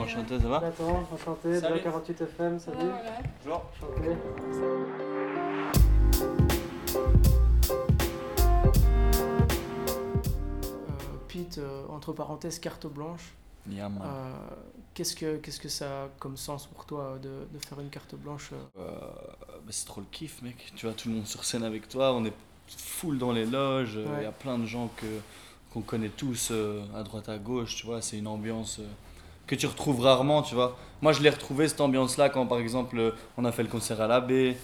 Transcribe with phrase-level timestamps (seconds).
[0.00, 1.74] Enchanté, ça va Nathan, enchanté, de Salut.
[1.76, 2.78] la 48 FM, salut.
[3.44, 3.64] Bonjour.
[3.82, 4.16] Enchanté.
[9.74, 10.90] Euh,
[11.28, 13.32] Pete, euh, entre parenthèses, carte blanche.
[13.70, 13.86] Yeah.
[13.86, 14.32] Euh,
[14.92, 18.14] qu'est-ce, que, qu'est-ce que ça a comme sens pour toi de, de faire une carte
[18.14, 18.90] blanche euh Euh,
[19.64, 20.72] bah, c'est trop le kiff, mec.
[20.76, 22.32] Tu vois, tout le monde sur scène avec toi, on est
[22.68, 24.22] full dans les loges, il Ouais.
[24.24, 25.06] y a plein de gens que,
[25.72, 28.86] qu'on connaît tous euh, à droite à gauche, tu vois, c'est une ambiance euh,
[29.46, 30.76] que tu retrouves rarement, tu vois.
[31.02, 34.00] Moi, je l'ai retrouvé cette ambiance-là quand, par exemple, euh, on a fait le concert
[34.00, 34.56] à la baie,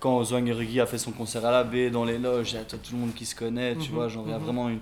[0.00, 2.64] quand Zwangerigi a fait son concert à la baie, dans les loges, il y a
[2.64, 4.44] tout le monde qui se connaît, tu Mhm, vois, genre, il y a mhm.
[4.44, 4.80] vraiment une,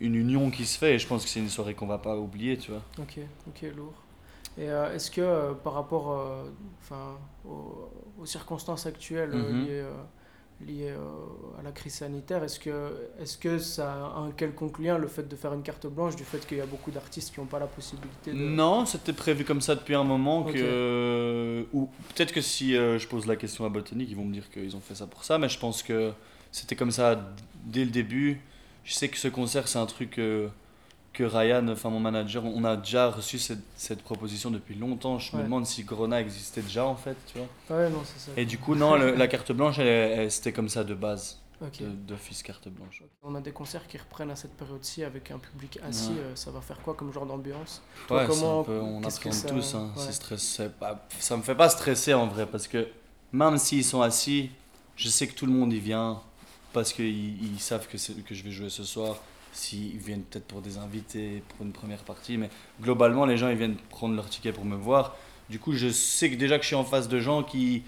[0.00, 2.16] une union qui se fait et je pense que c'est une soirée qu'on va pas
[2.16, 2.82] oublier, tu vois.
[2.98, 3.94] Ok, ok, lourd.
[4.58, 6.44] Et euh, est-ce que euh, par rapport euh,
[7.44, 9.42] aux, aux circonstances actuelles Mhm.
[9.48, 9.84] liées,
[10.66, 14.98] liées, euh, à la crise sanitaire, est-ce que, est que ça a un quelconque lien
[14.98, 17.40] le fait de faire une carte blanche du fait qu'il y a beaucoup d'artistes qui
[17.40, 18.36] n'ont pas la possibilité de...
[18.36, 20.44] Non, c'était prévu comme ça depuis un moment.
[20.44, 24.32] Que Ou peut-être que si euh, je pose la question à Botanique, ils vont me
[24.32, 26.12] dire qu'ils ont fait ça pour ça, mais je pense que
[26.50, 27.32] c'était comme ça
[27.64, 28.40] dès le début.
[28.84, 30.48] Je sais que ce concert, c'est un truc euh,
[31.12, 35.18] que Ryan, enfin mon manager, on a déjà reçu cette, cette proposition depuis longtemps.
[35.18, 37.76] Je me demande si Corona existait déjà en fait, tu vois.
[37.78, 38.32] Ouais, non, c'est ça.
[38.36, 41.38] Et du coup, non, le- la carte blanche, elle, elle- c'était comme ça de base,
[42.06, 43.02] d'office carte blanche.
[43.22, 46.08] On a des concerts qui reprennent à cette période-ci avec un public assis.
[46.12, 46.14] Ouais.
[46.18, 47.82] euh, ça va faire quoi comme genre d'ambiance?
[48.08, 49.74] Toi, Ouais, c'est comment- peu, on ça- tous.
[49.74, 49.92] Hein.
[49.96, 50.38] ouais.
[50.38, 52.88] C'est pas- ça me fait pas stresser en vrai parce que
[53.32, 54.50] même s'ils sont assis,
[54.96, 56.20] je sais que tout le monde y vient
[56.72, 59.16] parce qu'ils ils savent que, c'est- que je vais jouer ce soir.
[59.52, 62.48] S'ils viennent peut-être pour des invités, pour une première partie, mais
[62.80, 65.14] globalement, les gens ils viennent prendre leur ticket pour me voir.
[65.50, 67.82] Du coup, je sais que déjà que je suis en face de gens qui,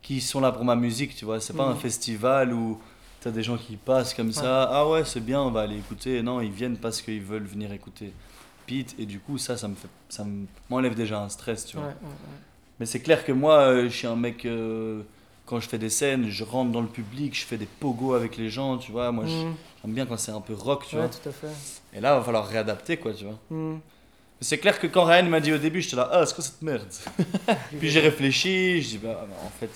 [0.00, 1.38] qui sont là pour ma musique, tu vois.
[1.40, 1.80] C'est pas un Mhm.
[1.80, 2.80] festival où
[3.20, 4.62] tu as des gens qui passent comme ça.
[4.72, 6.22] Ah ouais, c'est bien, on va aller écouter.
[6.22, 8.12] Non, ils viennent parce qu'ils veulent venir écouter
[8.66, 8.94] Pete.
[8.98, 11.86] Et du coup, ça, ça me fait, ça me- m'enlève déjà un stress, tu vois.
[11.88, 12.14] ouais, ouais.
[12.78, 14.46] Mais c'est clair que moi, euh, je suis un mec.
[14.46, 15.02] euh,
[15.50, 18.36] quand je fais des scènes, je rentre dans le public, je fais des pogos avec
[18.36, 19.10] les gens, tu vois.
[19.10, 19.54] Moi, Mhm.
[19.82, 21.10] j'aime bien quand c'est un peu rock, tu Ouais, vois.
[21.10, 21.48] tout à fait.
[21.92, 23.38] Et là, il va falloir réadapter, quoi, tu vois.
[23.50, 23.80] Mhm.
[24.40, 26.62] C'est clair que quand Ryan m'a dit au début, j'étais là, ah, c'est quoi cette
[26.62, 26.86] merde?
[27.80, 29.70] Puis j'ai réfléchi, je dis, bah, bah, en fait,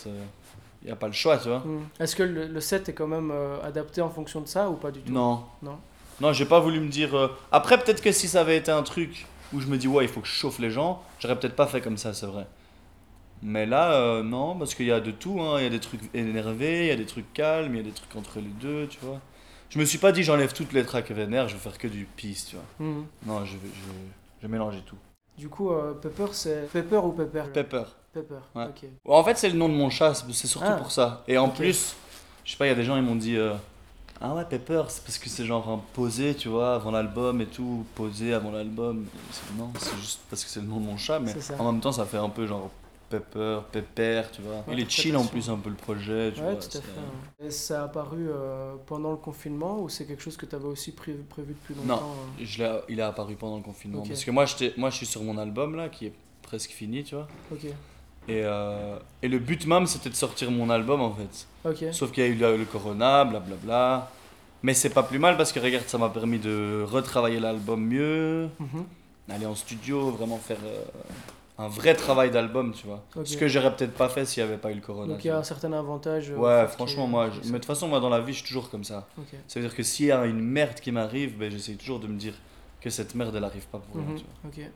[0.82, 1.58] il n'y a pas le choix, tu vois.
[1.64, 1.82] Mhm.
[1.98, 4.74] Est-ce que le, le set est quand même euh, adapté en fonction de ça ou
[4.74, 5.12] pas du tout?
[5.12, 5.42] Non.
[5.62, 5.76] Non.
[6.20, 7.14] Non, j'ai pas voulu me dire.
[7.16, 10.04] euh, Après, peut-être que si ça avait été un truc où je me dis, ouais,
[10.04, 12.46] il faut que je chauffe les gens, j'aurais peut-être pas fait comme ça, c'est vrai.
[13.42, 15.40] Mais là, euh, non, parce qu'il y a de tout.
[15.40, 15.56] hein.
[15.58, 17.84] Il y a des trucs énervés, il y a des trucs calmes, il y a
[17.84, 19.20] des trucs entre les deux, tu vois.
[19.70, 22.06] Je me suis pas dit, j'enlève toutes les tracks vénères, je vais faire que du
[22.16, 22.64] peace, tu vois.
[22.86, 23.06] Mhm.
[23.26, 23.90] Non, je vais, je,
[24.42, 24.96] je vais mélanger tout.
[25.36, 27.42] Du coup, euh, Pepper, c'est Pepper ou Pepper?
[27.52, 27.82] Pepper.
[28.12, 28.66] Pepper, Ouais.
[28.66, 28.84] ok.
[29.06, 30.74] En fait, c'est le nom de mon chat, c'est c'est surtout Ah.
[30.76, 31.24] pour ça.
[31.26, 31.56] Et en Ok.
[31.56, 31.96] plus,
[32.44, 33.54] je sais pas, il y a des gens, ils m'ont dit euh,
[34.20, 37.46] Ah ouais, Pepper, c'est parce que c'est genre un posé, tu vois, avant l'album et
[37.46, 39.06] tout, posé avant l'album.
[39.32, 41.54] C'est- Non, c'est juste parce que c'est le nom de mon chat, mais C'est ça.
[41.58, 42.70] en même temps, ça fait un peu genre
[43.10, 44.56] Pepper, Pepper, tu vois.
[44.66, 46.60] Ouais, Il est chill en plus, un peu le projet, tu Ouais, vois.
[46.60, 47.00] tout à fait.
[47.41, 47.47] ouais.
[47.47, 50.65] Et ça a apparu euh, pendant le confinement ou c'est quelque chose que tu avais
[50.66, 51.94] aussi prévu, prévu depuis Non.
[51.94, 52.10] longtemps
[52.41, 54.03] euh Je l'ai- il est apparu pendant le confinement.
[54.06, 56.12] Parce que moi, j'étais- moi, je suis sur mon album là, qui est
[56.43, 57.28] presque fini, tu vois.
[57.53, 57.66] Ok,
[58.26, 61.47] Et, euh, et le but même, c'était de sortir mon album en fait.
[61.64, 61.93] ok.
[61.93, 64.10] Sauf qu'il y a eu le, le corona, blablabla.
[64.62, 68.48] Mais c'est pas plus mal parce que regarde, ça m'a permis de retravailler l'album mieux,
[68.59, 68.84] Mhm.
[69.28, 70.82] aller en studio, vraiment faire euh,
[71.56, 73.04] un vrai travail d'album, tu vois.
[73.25, 75.12] Ce que j'aurais peut-être pas fait s'il n'y avait pas eu le corona.
[75.15, 76.31] Donc il y a un certain avantage.
[76.31, 78.47] euh, Ouais, franchement, moi, je- mais de toute façon, moi dans la vie, je suis
[78.48, 79.06] toujours comme ça.
[79.19, 79.26] Ok.
[79.47, 82.06] Ça veut dire que s'il y a une merde qui m'arrive, ben, j'essaie toujours de
[82.09, 82.34] me dire
[82.81, 84.50] que cette merde, elle arrive pas pour rien, tu vois.
[84.50, 84.70] Ok.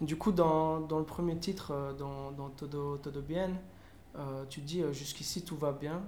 [0.00, 3.50] Du coup, dans, dans le premier titre, euh, dans, dans Todo, Todo Bien,
[4.16, 6.02] euh, tu dis euh, jusqu'ici tout va bien,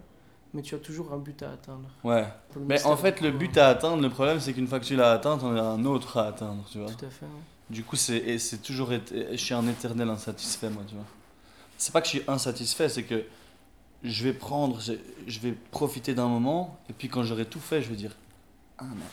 [0.54, 1.88] mais tu as toujours un but à atteindre.
[2.04, 2.25] Ouais.
[2.66, 5.12] Mais en fait, le but à atteindre, le problème, c'est qu'une fois que tu l'as
[5.12, 6.88] atteint, t'en as un autre à atteindre, tu vois.
[6.91, 7.26] Tout à fait.
[7.26, 7.31] ouais.
[7.70, 11.04] Du coup, c'est toujours été, je suis un éternel insatisfait, moi, tu vois.
[11.78, 13.22] C'est pas que je suis insatisfait, c'est que
[14.03, 14.94] je vais prendre, je,
[15.26, 18.10] je vais profiter d'un moment, et puis quand j'aurai tout fait, je vais dire,
[18.78, 19.04] ah mais,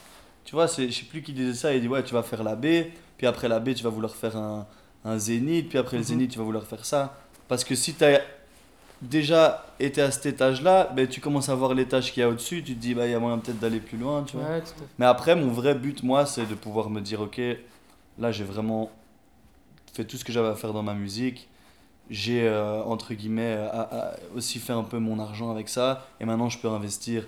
[0.43, 2.43] tu vois, c'est, je sais plus qui disait ça, il dit ouais, tu vas faire
[2.43, 2.65] la B,
[3.17, 4.65] puis après la B, tu vas vouloir faire un,
[5.05, 6.07] un zénith, puis après le Mhm.
[6.07, 7.15] zénith, tu vas vouloir faire ça,
[7.47, 8.21] parce que si tu as
[9.01, 12.63] déjà été à cet étage-là, ben tu commences à voir l'étage qu'il y a au-dessus,
[12.63, 14.45] tu te dis bah il y a moyen peut-être d'aller plus loin, tu vois.
[14.47, 14.63] Ouais.
[14.97, 17.39] Mais après, mon vrai but, moi, c'est de pouvoir me dire, ok,
[18.19, 18.89] là, j'ai vraiment
[19.93, 21.47] fait tout ce que j'avais à faire dans ma musique.
[22.09, 26.07] J'ai, euh, entre guillemets, euh, aussi fait un peu mon argent avec ça.
[26.21, 27.25] Et maintenant, je peux investir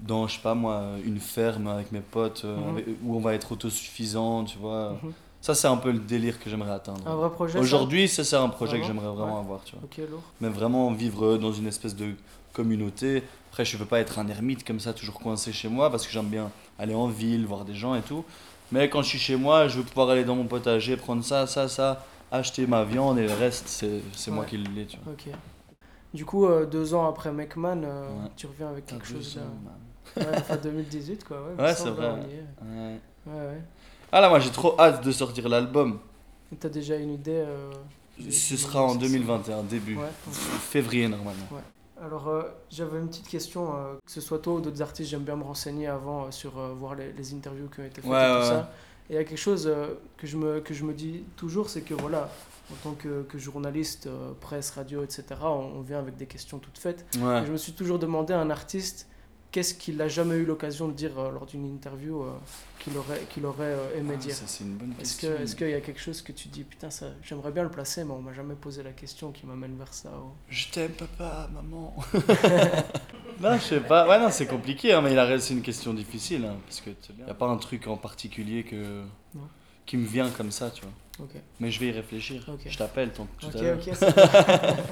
[0.00, 2.68] dans, je sais pas moi, une ferme avec mes potes, euh, Mhm.
[2.70, 4.98] avec- où on va être autosuffisant, tu vois.
[5.02, 5.12] Mhm.
[5.40, 7.06] Ça, c'est un peu le délire que j'aimerais atteindre.
[7.06, 9.40] Un vrai projet Aujourd'hui, ça, c'est un projet que j'aimerais vraiment Ouais.
[9.44, 9.84] avoir, tu vois.
[9.84, 10.22] Ok, lourd.
[10.40, 12.14] Mais vraiment vivre dans une espèce de
[12.52, 13.22] communauté.
[13.50, 16.12] Après, je veux pas être un ermite comme ça, toujours coincé chez moi, parce que
[16.12, 16.50] j'aime bien
[16.80, 18.24] aller en ville, voir des gens et tout.
[18.72, 21.46] Mais quand je suis chez moi, je veux pouvoir aller dans mon potager, prendre ça,
[21.46, 24.50] ça, ça, acheter ma viande et le reste, c'est c'est moi Ouais.
[24.50, 24.86] qui l'ai.
[25.06, 25.28] Ok.
[26.14, 28.30] Du coup, euh, deux ans après Mecman, euh, Ouais.
[28.36, 30.26] tu reviens avec quelque chose ans, man.
[30.28, 31.38] Ouais, enfin 2018 quoi.
[31.56, 32.08] Ouais, Ouais, c'est vrai.
[32.10, 33.00] Ouais.
[33.26, 33.62] Ouais, ouais.
[34.12, 35.98] Ah là, moi j'ai trop hâte de sortir l'album.
[36.60, 37.70] T'as déjà une idée euh,
[38.30, 39.96] Ce sera en où ça sort 2021, début.
[39.96, 40.04] Ouais.
[40.32, 41.46] Février normalement.
[42.02, 45.22] Alors, euh, j'avais une petite question, euh, que ce soit toi ou d'autres artistes, j'aime
[45.22, 48.30] bien me renseigner avant euh, sur voir les, les interviews qui ont été faites Ouais,
[48.30, 48.70] et tout ouais, ça.
[49.08, 49.72] Et il y a quelque chose
[50.16, 52.28] que, je me, que je me dis toujours, c'est que voilà,
[52.72, 54.08] en tant que, que journaliste,
[54.40, 55.46] presse, radio, etc., on,
[55.76, 57.06] on vient avec des questions toutes faites.
[57.18, 57.42] Ouais.
[57.42, 59.06] Et je me suis toujours demandé à un artiste
[59.56, 62.30] qu'est-ce qu'il n'a jamais eu l'occasion de dire euh, lors d'une interview euh,
[62.78, 64.34] qu'il aurait, qu'il aurait euh, aimé Ah, dire?
[64.34, 65.30] ça c'est une bonne Est-ce question.
[65.38, 67.70] que- est-ce qu'il y a quelque chose que tu dis, putain, ça, j'aimerais bien le
[67.70, 70.92] placer, mais on m'a jamais posé la question qui m'amène vers ça ou- Je t'aime
[70.92, 71.96] papa, maman.
[73.40, 74.06] non, je sais pas.
[74.06, 76.44] Ouais, non, c'est compliqué, hein, mais il a c'est une question difficile.
[76.44, 79.04] hein, parce que il n'y a pas un truc en particulier que...
[79.34, 79.48] Non.
[79.86, 80.92] qui me vient comme ça, tu vois.
[81.24, 81.30] Ok,
[81.60, 82.44] Mais je vais y réfléchir.
[82.46, 82.60] Ok.
[82.66, 83.78] Je t'appelle tant- tout ok, à l'heure.
[83.78, 83.86] ok.
[84.00, 84.82] bon.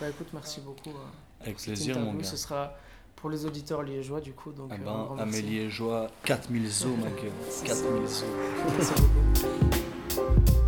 [0.00, 0.90] bah écoute, merci beaucoup.
[0.90, 2.22] euh, Avec plaisir, mon gars.
[2.24, 2.74] Ce sera
[3.16, 4.52] pour les auditeurs liégeois, du coup.
[4.52, 5.22] Donc, Ah euh, ben.
[5.22, 7.30] Amélie et Joie, 4000 zo, ma gueule.
[7.48, 8.24] C'est 4000 zo.
[8.76, 10.63] Merci beaucoup.